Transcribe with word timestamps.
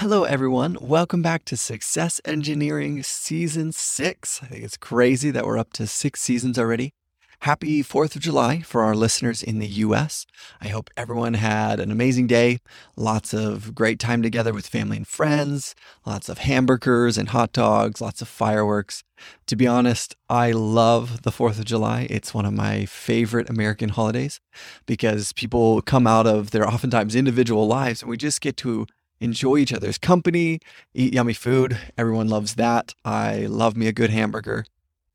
Hello, 0.00 0.24
everyone. 0.24 0.78
Welcome 0.80 1.20
back 1.20 1.44
to 1.44 1.58
Success 1.58 2.22
Engineering 2.24 3.02
Season 3.02 3.70
6. 3.70 4.40
I 4.42 4.46
think 4.46 4.64
it's 4.64 4.78
crazy 4.78 5.30
that 5.30 5.44
we're 5.44 5.58
up 5.58 5.74
to 5.74 5.86
six 5.86 6.22
seasons 6.22 6.58
already. 6.58 6.94
Happy 7.40 7.82
4th 7.82 8.16
of 8.16 8.22
July 8.22 8.62
for 8.62 8.80
our 8.80 8.94
listeners 8.94 9.42
in 9.42 9.58
the 9.58 9.66
US. 9.66 10.24
I 10.58 10.68
hope 10.68 10.88
everyone 10.96 11.34
had 11.34 11.80
an 11.80 11.90
amazing 11.90 12.28
day, 12.28 12.60
lots 12.96 13.34
of 13.34 13.74
great 13.74 13.98
time 13.98 14.22
together 14.22 14.54
with 14.54 14.66
family 14.66 14.96
and 14.96 15.06
friends, 15.06 15.74
lots 16.06 16.30
of 16.30 16.38
hamburgers 16.38 17.18
and 17.18 17.28
hot 17.28 17.52
dogs, 17.52 18.00
lots 18.00 18.22
of 18.22 18.28
fireworks. 18.28 19.02
To 19.48 19.54
be 19.54 19.66
honest, 19.66 20.16
I 20.30 20.52
love 20.52 21.24
the 21.24 21.30
4th 21.30 21.58
of 21.58 21.66
July. 21.66 22.06
It's 22.08 22.32
one 22.32 22.46
of 22.46 22.54
my 22.54 22.86
favorite 22.86 23.50
American 23.50 23.90
holidays 23.90 24.40
because 24.86 25.34
people 25.34 25.82
come 25.82 26.06
out 26.06 26.26
of 26.26 26.52
their 26.52 26.66
oftentimes 26.66 27.14
individual 27.14 27.66
lives 27.66 28.00
and 28.00 28.08
we 28.08 28.16
just 28.16 28.40
get 28.40 28.56
to 28.58 28.86
enjoy 29.20 29.58
each 29.58 29.72
other's 29.72 29.98
company, 29.98 30.60
eat 30.94 31.12
yummy 31.12 31.34
food. 31.34 31.78
Everyone 31.96 32.28
loves 32.28 32.54
that. 32.54 32.94
I 33.04 33.46
love 33.46 33.76
me 33.76 33.86
a 33.86 33.92
good 33.92 34.10
hamburger 34.10 34.64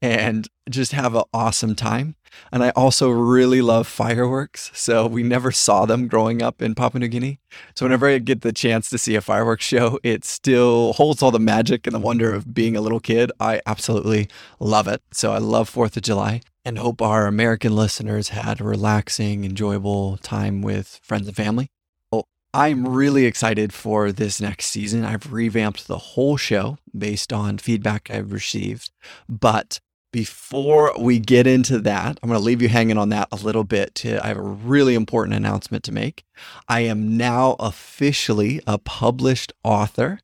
and 0.02 0.48
just 0.70 0.92
have 0.92 1.16
an 1.16 1.24
awesome 1.34 1.76
time. 1.76 2.16
And 2.52 2.64
I 2.64 2.72
also 2.72 3.10
really 3.10 3.62
love 3.62 3.88
fireworks. 3.88 4.70
So 4.74 5.08
we 5.08 5.24
never 5.24 5.52
saw 5.52 5.86
them 5.86 6.08
growing 6.08 6.42
up 6.42 6.62
in 6.62 6.76
Papua 6.76 7.00
New 7.00 7.08
Guinea. 7.08 7.40
So 7.76 7.86
whenever 7.86 8.08
I 8.08 8.18
get 8.20 8.42
the 8.42 8.52
chance 8.52 8.90
to 8.90 8.98
see 8.98 9.16
a 9.16 9.22
fireworks 9.22 9.66
show, 9.66 10.00
it 10.04 10.26
still 10.26 10.94
holds 10.94 11.24
all 11.24 11.32
the 11.32 11.40
magic 11.40 11.88
and 11.88 11.96
the 11.96 12.00
wonder 12.00 12.34
of 12.34 12.54
being 12.54 12.76
a 12.76 12.82
little 12.82 13.00
kid. 13.00 13.32
I 13.40 13.62
absolutely 13.66 14.28
love 14.60 14.88
it. 14.88 15.02
So 15.12 15.32
I 15.32 15.38
love 15.38 15.74
4th 15.74 15.96
of 15.96 16.04
July 16.04 16.42
and 16.66 16.78
hope 16.78 17.02
our 17.02 17.26
American 17.26 17.76
listeners 17.76 18.30
had 18.30 18.60
a 18.60 18.66
relaxing, 18.66 19.46
enjoyable 19.46 20.18
time 20.18 20.62
with 20.62 21.00
friends 21.04 21.28
and 21.28 21.36
family. 21.36 21.70
I'm 22.56 22.88
really 22.88 23.26
excited 23.26 23.74
for 23.74 24.14
this 24.14 24.40
next 24.40 24.68
season. 24.68 25.04
I've 25.04 25.34
revamped 25.34 25.90
the 25.90 25.98
whole 25.98 26.38
show 26.38 26.78
based 26.98 27.34
on 27.34 27.58
feedback 27.58 28.10
I've 28.10 28.32
received. 28.32 28.92
But 29.28 29.82
before 30.14 30.94
we 30.98 31.20
get 31.20 31.48
into 31.48 31.80
that, 31.80 32.18
I'm 32.24 32.30
going 32.30 32.40
to 32.40 32.46
leave 32.46 32.62
you 32.62 32.70
hanging 32.70 32.98
on 32.98 33.10
that 33.10 33.28
a 33.34 33.36
little 33.36 33.66
bit. 33.66 33.94
To, 33.96 34.24
I 34.24 34.30
have 34.30 34.38
a 34.38 34.42
really 34.42 34.96
important 34.96 35.36
announcement 35.36 35.84
to 35.84 35.92
make. 35.92 36.24
I 36.70 36.80
am 36.80 37.18
now 37.18 37.58
officially 37.60 38.62
a 38.66 38.78
published 38.78 39.52
author. 39.66 40.22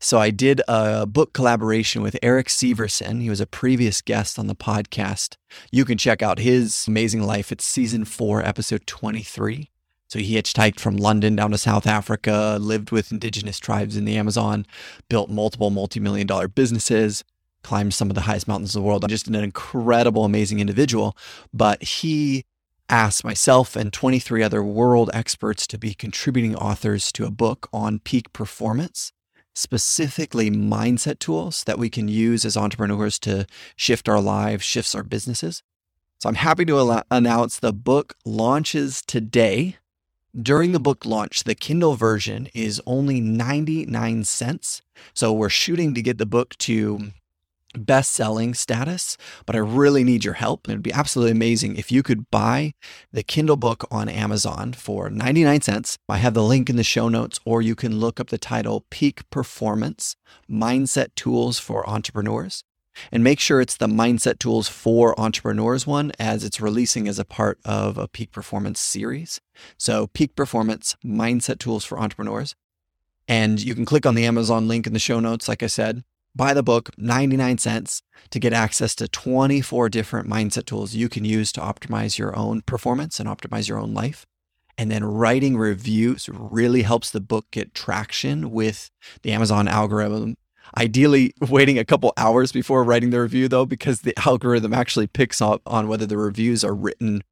So 0.00 0.18
I 0.18 0.30
did 0.30 0.62
a 0.68 1.04
book 1.04 1.34
collaboration 1.34 2.00
with 2.00 2.16
Eric 2.22 2.46
Severson. 2.46 3.20
He 3.20 3.28
was 3.28 3.42
a 3.42 3.46
previous 3.46 4.00
guest 4.00 4.38
on 4.38 4.46
the 4.46 4.54
podcast. 4.54 5.36
You 5.70 5.84
can 5.84 5.98
check 5.98 6.22
out 6.22 6.38
his 6.38 6.86
amazing 6.88 7.22
life. 7.22 7.52
It's 7.52 7.66
season 7.66 8.06
four, 8.06 8.42
episode 8.42 8.86
23. 8.86 9.68
So 10.08 10.18
he 10.18 10.36
hitchhiked 10.36 10.78
from 10.78 10.96
London 10.96 11.36
down 11.36 11.50
to 11.50 11.58
South 11.58 11.86
Africa, 11.86 12.58
lived 12.60 12.90
with 12.90 13.10
indigenous 13.10 13.58
tribes 13.58 13.96
in 13.96 14.04
the 14.04 14.16
Amazon, 14.16 14.66
built 15.08 15.30
multiple 15.30 15.70
multi 15.70 16.00
million 16.00 16.26
dollar 16.26 16.48
businesses, 16.48 17.24
climbed 17.62 17.94
some 17.94 18.08
of 18.10 18.14
the 18.14 18.22
highest 18.22 18.46
mountains 18.46 18.74
in 18.74 18.80
the 18.80 18.86
world. 18.86 19.08
Just 19.08 19.26
an 19.26 19.34
incredible, 19.34 20.24
amazing 20.24 20.60
individual. 20.60 21.16
But 21.52 21.82
he 21.82 22.44
asked 22.88 23.24
myself 23.24 23.74
and 23.74 23.92
23 23.92 24.42
other 24.42 24.62
world 24.62 25.10
experts 25.12 25.66
to 25.66 25.78
be 25.78 25.92
contributing 25.92 26.54
authors 26.54 27.10
to 27.12 27.26
a 27.26 27.30
book 27.30 27.68
on 27.72 27.98
peak 27.98 28.32
performance, 28.32 29.12
specifically 29.54 30.50
mindset 30.50 31.18
tools 31.18 31.64
that 31.64 31.78
we 31.78 31.90
can 31.90 32.06
use 32.06 32.44
as 32.44 32.56
entrepreneurs 32.56 33.18
to 33.18 33.46
shift 33.74 34.08
our 34.08 34.20
lives, 34.20 34.64
shifts 34.64 34.94
our 34.94 35.02
businesses. 35.02 35.64
So 36.20 36.28
I'm 36.28 36.36
happy 36.36 36.64
to 36.66 37.02
announce 37.10 37.58
the 37.58 37.72
book 37.72 38.14
launches 38.24 39.02
today. 39.02 39.76
During 40.40 40.72
the 40.72 40.80
book 40.80 41.06
launch, 41.06 41.44
the 41.44 41.54
Kindle 41.54 41.94
version 41.94 42.48
is 42.52 42.82
only 42.84 43.22
99 43.22 44.24
cents. 44.24 44.82
So 45.14 45.32
we're 45.32 45.48
shooting 45.48 45.94
to 45.94 46.02
get 46.02 46.18
the 46.18 46.26
book 46.26 46.58
to 46.58 47.12
best 47.74 48.12
selling 48.12 48.52
status, 48.52 49.16
but 49.46 49.56
I 49.56 49.60
really 49.60 50.04
need 50.04 50.26
your 50.26 50.34
help. 50.34 50.68
It'd 50.68 50.82
be 50.82 50.92
absolutely 50.92 51.32
amazing 51.32 51.76
if 51.76 51.90
you 51.90 52.02
could 52.02 52.30
buy 52.30 52.74
the 53.10 53.22
Kindle 53.22 53.56
book 53.56 53.86
on 53.90 54.10
Amazon 54.10 54.74
for 54.74 55.08
99 55.08 55.62
cents. 55.62 55.96
I 56.06 56.18
have 56.18 56.34
the 56.34 56.42
link 56.42 56.68
in 56.68 56.76
the 56.76 56.84
show 56.84 57.08
notes, 57.08 57.40
or 57.46 57.62
you 57.62 57.74
can 57.74 57.98
look 57.98 58.20
up 58.20 58.28
the 58.28 58.36
title 58.36 58.84
Peak 58.90 59.28
Performance 59.30 60.16
Mindset 60.50 61.14
Tools 61.14 61.58
for 61.58 61.88
Entrepreneurs. 61.88 62.62
And 63.12 63.22
make 63.22 63.40
sure 63.40 63.60
it's 63.60 63.76
the 63.76 63.86
Mindset 63.86 64.38
Tools 64.38 64.68
for 64.68 65.18
Entrepreneurs 65.18 65.86
one, 65.86 66.12
as 66.18 66.44
it's 66.44 66.60
releasing 66.60 67.08
as 67.08 67.18
a 67.18 67.24
part 67.24 67.58
of 67.64 67.98
a 67.98 68.08
Peak 68.08 68.32
Performance 68.32 68.80
series. 68.80 69.40
So, 69.76 70.06
Peak 70.08 70.34
Performance 70.34 70.96
Mindset 71.04 71.58
Tools 71.58 71.84
for 71.84 71.98
Entrepreneurs. 71.98 72.54
And 73.28 73.62
you 73.62 73.74
can 73.74 73.84
click 73.84 74.06
on 74.06 74.14
the 74.14 74.24
Amazon 74.24 74.68
link 74.68 74.86
in 74.86 74.92
the 74.92 74.98
show 74.98 75.20
notes, 75.20 75.48
like 75.48 75.62
I 75.62 75.66
said. 75.66 76.04
Buy 76.34 76.52
the 76.52 76.62
book, 76.62 76.90
99 76.98 77.56
cents, 77.58 78.02
to 78.30 78.38
get 78.38 78.52
access 78.52 78.94
to 78.96 79.08
24 79.08 79.88
different 79.88 80.28
mindset 80.28 80.66
tools 80.66 80.94
you 80.94 81.08
can 81.08 81.24
use 81.24 81.50
to 81.52 81.60
optimize 81.60 82.18
your 82.18 82.36
own 82.36 82.60
performance 82.60 83.18
and 83.18 83.28
optimize 83.28 83.68
your 83.68 83.78
own 83.78 83.94
life. 83.94 84.26
And 84.76 84.90
then 84.90 85.02
writing 85.02 85.56
reviews 85.56 86.28
really 86.28 86.82
helps 86.82 87.10
the 87.10 87.22
book 87.22 87.46
get 87.50 87.72
traction 87.72 88.50
with 88.50 88.90
the 89.22 89.32
Amazon 89.32 89.66
algorithm 89.66 90.36
Ideally, 90.76 91.34
waiting 91.48 91.78
a 91.78 91.84
couple 91.84 92.12
hours 92.16 92.52
before 92.52 92.84
writing 92.84 93.10
the 93.10 93.20
review, 93.20 93.48
though, 93.48 93.66
because 93.66 94.00
the 94.00 94.14
algorithm 94.26 94.72
actually 94.74 95.06
picks 95.06 95.40
up 95.40 95.62
on 95.66 95.88
whether 95.88 96.06
the 96.06 96.18
reviews 96.18 96.64
are 96.64 96.74
written 96.74 97.22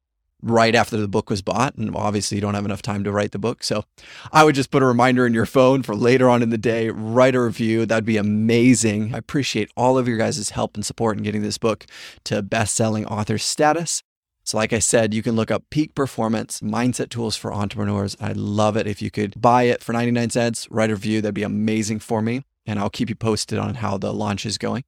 right 0.41 0.75
after 0.75 0.97
the 0.97 1.07
book 1.07 1.29
was 1.29 1.41
bought. 1.41 1.75
And 1.75 1.95
obviously, 1.95 2.35
you 2.35 2.41
don't 2.41 2.53
have 2.53 2.65
enough 2.65 2.81
time 2.81 3.03
to 3.03 3.11
write 3.11 3.31
the 3.31 3.39
book. 3.39 3.63
So 3.63 3.83
I 4.31 4.43
would 4.43 4.55
just 4.55 4.71
put 4.71 4.83
a 4.83 4.85
reminder 4.85 5.25
in 5.25 5.33
your 5.33 5.45
phone 5.45 5.81
for 5.81 5.95
later 5.95 6.29
on 6.29 6.43
in 6.43 6.49
the 6.49 6.57
day, 6.57 6.89
write 6.89 7.35
a 7.35 7.41
review. 7.41 7.85
That'd 7.85 8.05
be 8.05 8.17
amazing. 8.17 9.13
I 9.13 9.17
appreciate 9.17 9.71
all 9.75 9.97
of 9.97 10.07
your 10.07 10.17
guys' 10.17 10.51
help 10.51 10.75
and 10.75 10.85
support 10.85 11.17
in 11.17 11.23
getting 11.23 11.41
this 11.41 11.57
book 11.57 11.85
to 12.25 12.41
best 12.41 12.75
selling 12.75 13.05
author 13.05 13.37
status. 13.37 14.03
So, 14.43 14.57
like 14.57 14.73
I 14.73 14.79
said, 14.79 15.15
you 15.15 15.23
can 15.23 15.35
look 15.35 15.49
up 15.49 15.63
Peak 15.71 15.95
Performance 15.95 16.61
Mindset 16.61 17.09
Tools 17.09 17.35
for 17.35 17.51
Entrepreneurs. 17.51 18.15
I'd 18.19 18.37
love 18.37 18.77
it 18.77 18.85
if 18.85 19.01
you 19.01 19.09
could 19.09 19.41
buy 19.41 19.63
it 19.63 19.81
for 19.81 19.91
99 19.91 20.29
cents, 20.29 20.67
write 20.69 20.91
a 20.91 20.93
review. 20.93 21.19
That'd 21.19 21.33
be 21.33 21.41
amazing 21.41 21.99
for 21.99 22.21
me 22.21 22.43
and 22.65 22.79
I'll 22.79 22.89
keep 22.89 23.09
you 23.09 23.15
posted 23.15 23.57
on 23.57 23.75
how 23.75 23.97
the 23.97 24.13
launch 24.13 24.45
is 24.45 24.57
going. 24.57 24.83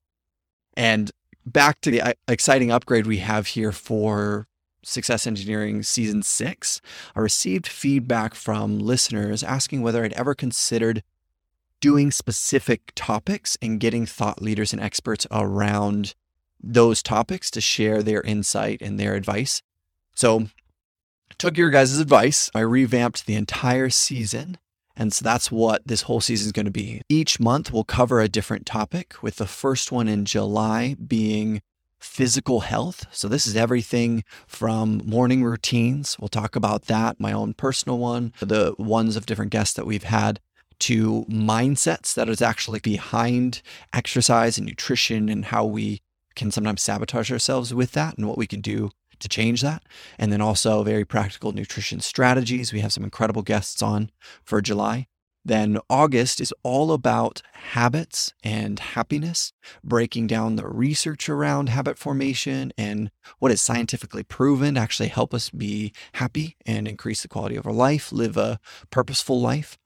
And 0.76 1.12
back 1.46 1.82
to 1.82 1.92
the 1.92 2.02
uh, 2.02 2.14
exciting 2.28 2.72
upgrade 2.72 3.08
we 3.08 3.18
have 3.18 3.48
here 3.48 3.72
for 3.72 4.48
Success 4.84 5.28
Engineering 5.28 5.84
Season 5.84 6.24
6, 6.24 6.82
I 7.16 7.20
received 7.20 7.68
feedback 7.68 8.36
from 8.36 8.80
listeners 8.80 9.44
asking 9.44 9.82
whether 9.82 10.04
I'd 10.04 10.14
ever 10.14 10.34
considered 10.34 11.04
doing 11.80 12.12
specific 12.12 12.92
topics 12.96 13.58
and 13.62 13.80
getting 13.80 14.06
thought 14.06 14.42
leaders 14.42 14.74
and 14.74 14.82
experts 14.82 15.28
around 15.32 16.16
those 16.62 17.04
topics 17.04 17.52
to 17.52 17.62
share 17.62 18.02
their 18.02 18.22
insight 18.22 18.82
and 18.82 19.00
their 19.00 19.16
advice. 19.16 19.62
So, 20.16 20.48
took 21.38 21.58
your 21.58 21.70
guys' 21.70 22.00
advice. 22.00 22.50
I 22.56 22.62
revamped 22.62 23.26
the 23.26 23.36
entire 23.36 23.90
season 23.90 24.58
and 24.98 25.14
so 25.14 25.24
that's 25.24 25.52
what 25.52 25.82
this 25.86 26.04
whole 26.04 26.20
season 26.20 26.48
is 26.48 26.52
going 26.52 26.66
to 26.66 26.72
be. 26.72 27.02
Each 27.08 27.40
month 27.40 27.72
we'll 27.72 27.84
cover 27.84 28.20
a 28.20 28.28
different 28.28 28.66
topic, 28.66 29.22
with 29.22 29.38
the 29.38 29.48
first 29.48 29.92
one 29.92 30.08
in 30.08 30.26
July 30.26 30.96
being 30.96 31.62
physical 32.00 32.62
health. 32.62 33.06
So 33.12 33.28
this 33.28 33.48
is 33.48 33.56
everything 33.56 34.24
from 34.46 35.02
morning 35.06 35.44
routines. 35.44 36.18
We'll 36.20 36.28
talk 36.28 36.56
about 36.56 36.86
that, 36.86 37.20
my 37.20 37.32
own 37.32 37.54
personal 37.54 37.98
one, 37.98 38.34
the 38.40 38.76
ones 38.78 39.16
of 39.16 39.26
different 39.26 39.52
guests 39.52 39.74
that 39.76 39.86
we've 39.86 40.04
had 40.04 40.40
to 40.80 41.26
mindsets 41.28 42.14
that 42.14 42.30
is 42.30 42.42
actually 42.42 42.80
behind 42.80 43.62
exercise 43.94 44.58
and 44.58 44.68
nutrition 44.68 45.28
and 45.28 45.46
how 45.46 45.66
we 45.66 46.02
can 46.36 46.52
sometimes 46.52 46.84
sabotage 46.84 47.32
ourselves 47.32 47.74
with 47.74 47.94
that 47.94 48.16
and 48.18 48.28
what 48.28 48.38
we 48.38 48.46
can 48.46 48.62
do 48.62 48.92
to 49.20 49.30
change 49.30 49.62
that. 49.62 49.84
And 50.18 50.32
then 50.32 50.42
also 50.42 50.84
very 50.84 51.06
practical 51.06 51.52
nutrition 51.52 52.00
strategies. 52.00 52.74
We 52.74 52.82
have 52.82 52.94
some 52.94 53.04
incredible 53.04 53.42
guests 53.42 53.82
on 53.82 54.12
for 54.44 54.62
July. 54.62 55.08
Then 55.48 55.78
August 55.90 56.42
is 56.42 56.54
all 56.62 56.92
about 56.92 57.42
habits 57.54 58.34
and 58.44 58.80
happiness, 58.80 59.54
breaking 59.82 60.28
down 60.28 60.58
the 60.58 60.68
research 60.68 61.30
around 61.30 61.70
habit 61.70 61.98
formation 61.98 62.74
and 62.78 63.12
what 63.40 63.54
is 63.54 63.62
scientifically 63.62 64.24
proven 64.24 64.76
to 64.76 64.82
actually 64.82 65.08
help 65.08 65.34
us 65.34 65.50
be 65.50 65.94
happy 66.16 66.58
and 66.66 66.86
increase 66.86 67.22
the 67.22 67.30
quality 67.30 67.56
of 67.56 67.66
our 67.66 67.72
life, 67.72 68.12
live 68.12 68.36
a 68.36 68.60
purposeful 68.90 69.40
life. 69.40 69.78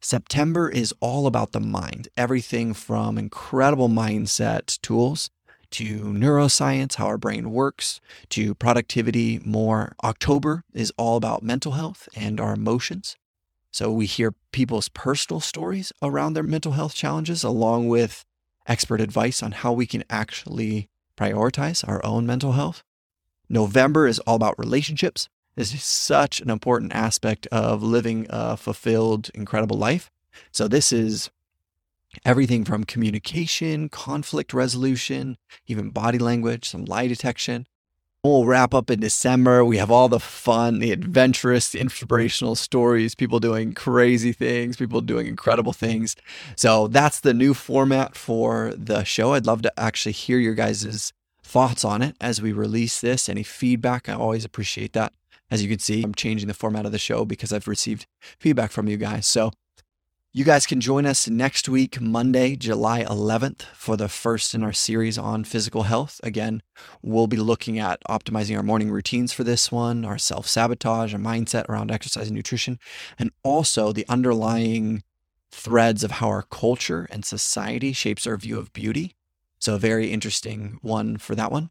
September 0.00 0.68
is 0.68 0.92
all 1.00 1.28
about 1.28 1.52
the 1.52 1.60
mind, 1.60 2.08
everything 2.16 2.74
from 2.74 3.18
incredible 3.18 3.88
mindset 3.88 4.80
tools 4.80 5.30
to 5.72 6.00
neuroscience, 6.00 6.94
how 6.94 7.06
our 7.06 7.18
brain 7.18 7.50
works, 7.50 8.00
to 8.30 8.54
productivity 8.54 9.40
more. 9.44 9.94
October 10.02 10.64
is 10.72 10.92
all 10.96 11.16
about 11.16 11.42
mental 11.42 11.72
health 11.72 12.08
and 12.16 12.40
our 12.40 12.54
emotions. 12.54 13.16
So 13.70 13.92
we 13.92 14.06
hear 14.06 14.34
people's 14.52 14.88
personal 14.88 15.40
stories 15.40 15.92
around 16.02 16.32
their 16.32 16.42
mental 16.42 16.72
health 16.72 16.94
challenges, 16.94 17.44
along 17.44 17.88
with 17.88 18.24
expert 18.66 19.00
advice 19.00 19.42
on 19.42 19.52
how 19.52 19.72
we 19.72 19.86
can 19.86 20.04
actually 20.10 20.88
prioritize 21.16 21.86
our 21.86 22.04
own 22.04 22.26
mental 22.26 22.52
health. 22.52 22.82
November 23.48 24.06
is 24.06 24.18
all 24.20 24.36
about 24.36 24.58
relationships. 24.58 25.28
This 25.54 25.74
is 25.74 25.82
such 25.82 26.40
an 26.40 26.50
important 26.50 26.94
aspect 26.94 27.46
of 27.48 27.82
living 27.82 28.26
a 28.30 28.56
fulfilled, 28.56 29.30
incredible 29.34 29.76
life. 29.76 30.10
So 30.52 30.68
this 30.68 30.92
is 30.92 31.30
everything 32.24 32.64
from 32.64 32.84
communication, 32.84 33.88
conflict 33.88 34.52
resolution, 34.52 35.36
even 35.66 35.90
body 35.90 36.18
language, 36.18 36.68
some 36.68 36.84
lie 36.84 37.06
detection. 37.06 37.66
We'll 38.24 38.46
wrap 38.46 38.74
up 38.74 38.90
in 38.90 38.98
December. 38.98 39.64
We 39.64 39.76
have 39.76 39.92
all 39.92 40.08
the 40.08 40.18
fun, 40.18 40.80
the 40.80 40.90
adventurous, 40.90 41.70
the 41.70 41.78
inspirational 41.78 42.56
stories, 42.56 43.14
people 43.14 43.38
doing 43.38 43.74
crazy 43.74 44.32
things, 44.32 44.76
people 44.76 45.00
doing 45.00 45.28
incredible 45.28 45.72
things. 45.72 46.16
So 46.56 46.88
that's 46.88 47.20
the 47.20 47.32
new 47.32 47.54
format 47.54 48.16
for 48.16 48.72
the 48.76 49.04
show. 49.04 49.34
I'd 49.34 49.46
love 49.46 49.62
to 49.62 49.80
actually 49.80 50.12
hear 50.12 50.38
your 50.38 50.54
guys' 50.54 51.12
thoughts 51.44 51.84
on 51.84 52.02
it 52.02 52.16
as 52.20 52.42
we 52.42 52.52
release 52.52 53.00
this. 53.00 53.28
Any 53.28 53.44
feedback, 53.44 54.08
I 54.08 54.14
always 54.14 54.44
appreciate 54.44 54.94
that. 54.94 55.12
As 55.48 55.62
you 55.62 55.68
can 55.68 55.78
see, 55.78 56.02
I'm 56.02 56.14
changing 56.14 56.48
the 56.48 56.54
format 56.54 56.86
of 56.86 56.92
the 56.92 56.98
show 56.98 57.24
because 57.24 57.52
I've 57.52 57.68
received 57.68 58.06
feedback 58.38 58.72
from 58.72 58.88
you 58.88 58.96
guys. 58.96 59.26
So 59.28 59.52
you 60.38 60.44
guys 60.44 60.66
can 60.66 60.80
join 60.80 61.04
us 61.04 61.26
next 61.26 61.68
week, 61.68 62.00
Monday, 62.00 62.54
July 62.54 63.02
11th, 63.02 63.62
for 63.74 63.96
the 63.96 64.08
first 64.08 64.54
in 64.54 64.62
our 64.62 64.72
series 64.72 65.18
on 65.18 65.42
physical 65.42 65.82
health. 65.82 66.20
Again, 66.22 66.62
we'll 67.02 67.26
be 67.26 67.36
looking 67.36 67.76
at 67.80 68.00
optimizing 68.08 68.56
our 68.56 68.62
morning 68.62 68.88
routines 68.88 69.32
for 69.32 69.42
this 69.42 69.72
one, 69.72 70.04
our 70.04 70.16
self 70.16 70.46
sabotage, 70.46 71.12
our 71.12 71.18
mindset 71.18 71.68
around 71.68 71.90
exercise 71.90 72.28
and 72.28 72.36
nutrition, 72.36 72.78
and 73.18 73.32
also 73.42 73.90
the 73.90 74.06
underlying 74.08 75.02
threads 75.50 76.04
of 76.04 76.12
how 76.12 76.28
our 76.28 76.42
culture 76.42 77.08
and 77.10 77.24
society 77.24 77.92
shapes 77.92 78.24
our 78.24 78.36
view 78.36 78.60
of 78.60 78.72
beauty. 78.72 79.16
So, 79.58 79.74
a 79.74 79.78
very 79.78 80.12
interesting 80.12 80.78
one 80.82 81.16
for 81.16 81.34
that 81.34 81.50
one. 81.50 81.70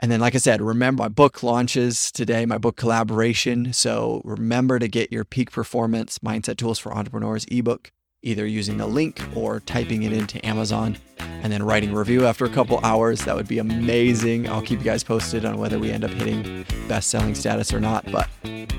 And 0.00 0.10
then, 0.10 0.20
like 0.20 0.34
I 0.34 0.38
said, 0.38 0.60
remember 0.60 1.04
my 1.04 1.08
book 1.08 1.42
launches 1.42 2.10
today, 2.12 2.44
my 2.46 2.58
book 2.58 2.76
collaboration. 2.76 3.72
So 3.72 4.20
remember 4.24 4.78
to 4.78 4.88
get 4.88 5.12
your 5.12 5.24
peak 5.24 5.50
performance 5.50 6.18
mindset 6.18 6.56
tools 6.56 6.78
for 6.78 6.92
entrepreneurs 6.92 7.46
ebook, 7.50 7.90
either 8.22 8.46
using 8.46 8.76
the 8.76 8.86
link 8.86 9.22
or 9.34 9.60
typing 9.60 10.02
it 10.02 10.12
into 10.12 10.44
Amazon 10.44 10.98
and 11.18 11.52
then 11.52 11.62
writing 11.62 11.90
a 11.90 11.98
review 11.98 12.26
after 12.26 12.44
a 12.44 12.48
couple 12.48 12.80
hours. 12.82 13.24
That 13.24 13.36
would 13.36 13.48
be 13.48 13.58
amazing. 13.58 14.48
I'll 14.48 14.62
keep 14.62 14.78
you 14.78 14.84
guys 14.84 15.04
posted 15.04 15.44
on 15.44 15.58
whether 15.58 15.78
we 15.78 15.90
end 15.90 16.04
up 16.04 16.10
hitting 16.10 16.64
best 16.88 17.10
selling 17.10 17.34
status 17.34 17.72
or 17.72 17.80
not. 17.80 18.10
But 18.10 18.28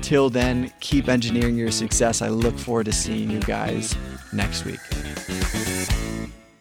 till 0.02 0.30
then, 0.30 0.72
keep 0.80 1.08
engineering 1.08 1.56
your 1.56 1.70
success. 1.70 2.22
I 2.22 2.28
look 2.28 2.58
forward 2.58 2.86
to 2.86 2.92
seeing 2.92 3.30
you 3.30 3.40
guys 3.40 3.96
next 4.32 4.64
week. 4.64 4.80